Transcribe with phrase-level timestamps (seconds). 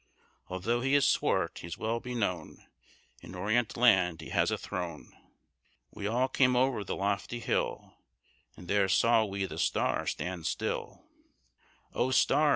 [0.49, 0.53] &c.
[0.55, 2.63] Altho' he is swart, he is well be known, &c.
[3.27, 5.17] In orient land he has a throne, &c.
[5.91, 7.93] We all came over the lofty hill, &c.
[8.57, 11.65] And there saw we the Star stand still, &c.
[11.93, 12.49] Oh, Star!